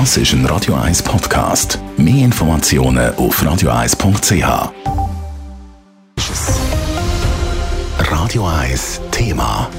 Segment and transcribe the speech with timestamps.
[0.00, 1.78] Das ist ein Radio 1 Podcast.
[1.96, 4.72] Mehr Informationen auf radio1.ch.
[8.10, 9.70] Radio 1 Thema.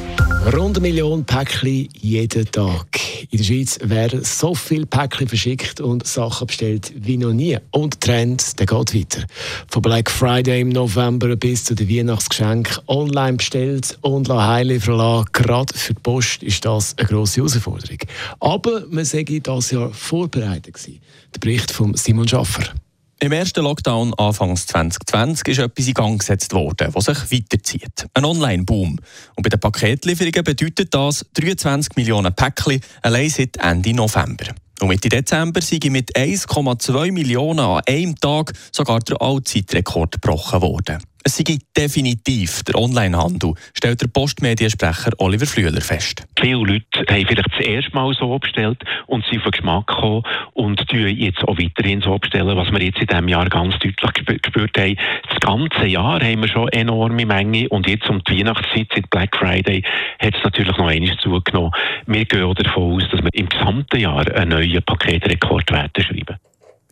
[0.53, 3.04] Rund eine Million Päckchen jeden Tag.
[3.29, 7.57] In der Schweiz werden so viele Päckchen verschickt und Sachen bestellt wie noch nie.
[7.71, 9.27] Und der Trend der geht weiter.
[9.67, 15.29] Von Black Friday im November bis zu den Weihnachtsgeschenken online bestellt und heile verlassen.
[15.31, 17.99] Gerade für die Post ist das eine grosse Herausforderung.
[18.39, 20.75] Aber man sei das Jahr vorbereitet.
[20.85, 22.73] Der Bericht von Simon Schaffer.
[23.21, 28.07] Im ersten Lockdown Anfangs 2020 ist etwas in Gang gesetzt worden, was sich weiterzieht.
[28.13, 28.99] Ein Online-Boom.
[29.35, 34.53] Und bei den Paketlieferungen bedeutet das 23 Millionen Päckchen allein seit Ende November.
[34.81, 40.97] Und Mitte Dezember sind mit 1,2 Millionen an einem Tag sogar der Allzeitrekord gebrochen worden.
[41.27, 46.23] Es sei definitiv der Onlinehandel, stellt der Postmediensprecher Oliver Flüeler fest.
[46.39, 50.21] Viele Leute haben vielleicht das erste Mal so bestellt und sind auf den Geschmack gekommen
[50.53, 54.77] und jetzt auch weiterhin so bestellen, was wir jetzt in diesem Jahr ganz deutlich gespürt
[54.77, 54.97] haben.
[55.27, 59.35] Das ganze Jahr haben wir schon enorme Menge und jetzt um die Weihnachtszeit, seit Black
[59.35, 59.81] Friday,
[60.19, 61.71] hat es natürlich noch einiges zugenommen.
[62.05, 66.37] Wir gehen davon aus, dass wir im gesamten Jahr einen neuen Paketrekord werden schreiben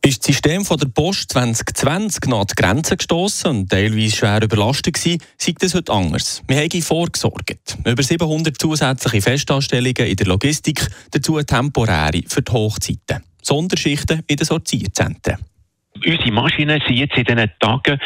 [0.06, 4.42] ist das System von der Post 2020 noch an die Grenzen gestoßen und teilweise schwer
[4.42, 6.42] überlastet gewesen, sieht es heute anders.
[6.48, 7.78] Wir haben vorgesorgt.
[7.86, 13.24] Über 700 zusätzliche Festanstellungen in der Logistik, dazu temporäre für die Hochzeiten.
[13.42, 15.38] Sonderschichten in den Sortierzentren.
[16.06, 18.00] Unsere Maschinen sind jetzt in diesen Tagen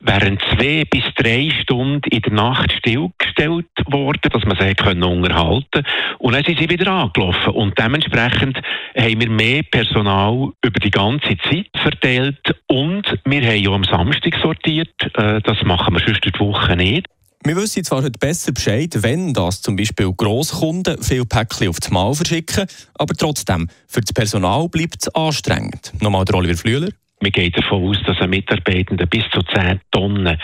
[0.00, 5.84] während zwei bis drei Stunden in der Nacht stillgestellt worden, dass man sie können unterhalten
[6.18, 7.52] Und dann sind sie wieder angelaufen.
[7.52, 8.58] Und dementsprechend
[8.96, 12.54] haben wir mehr Personal über die ganze Zeit verteilt.
[12.66, 14.94] Und wir haben ja am Samstag sortiert.
[15.14, 17.06] Äh, das machen wir sonst die Woche nicht.
[17.46, 21.90] Wir wissen zwar heute besser Bescheid, wenn das zum Beispiel Grosskunden viel Päckchen auf das
[21.90, 25.92] Mal verschicken, aber trotzdem, für das Personal bleibt es anstrengend.
[26.00, 26.88] Nochmal der Oliver Flüeler.
[27.24, 30.38] Wir gehen davon aus, dass ein Mitarbeitender bis zu 10 Tonnen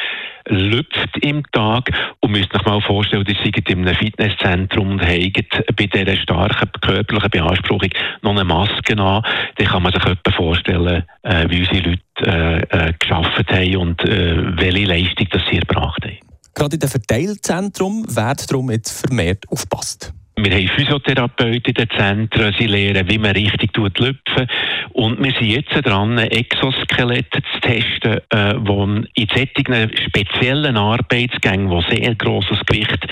[0.49, 1.91] lüpft im Tag
[2.21, 6.71] und müsst euch mal vorstellen, ihr seid in einem Fitnesszentrum und habt bei dieser starken
[6.81, 7.91] körperlichen Beanspruchung
[8.23, 9.23] noch eine Maske an.
[9.57, 14.03] Dann kann man sich etwa vorstellen, äh, wie unsere Leute äh, äh, geschafft haben und
[14.05, 16.19] äh, welche Leistung das sie erbracht haben.
[16.55, 20.15] Gerade in den Verteilzentrum wird darum jetzt vermehrt aufgepasst.
[20.43, 24.49] Wir haben Physiotherapeuten in den Zentren, sie lernen, wie man richtig lüpfen
[24.93, 31.83] Und wir sind jetzt dran, Exoskelette zu testen, äh, wo in solchen speziellen Arbeitsgängen, wo
[31.83, 33.07] sehr grosses Gewicht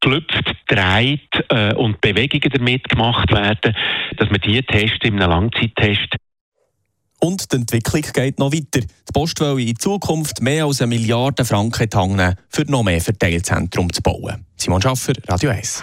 [0.00, 3.74] gelüpft, dreht äh, und Bewegungen damit gemacht werden,
[4.16, 6.16] dass wir die testen in einem Langzeittest.
[7.20, 8.80] Und die Entwicklung geht noch weiter.
[8.80, 13.90] Die Post will in Zukunft mehr als eine Milliarde Franken tangen, für noch mehr Verteilzentrum
[13.90, 14.44] zu bauen.
[14.56, 15.82] Simon Schaffer, Radio 1.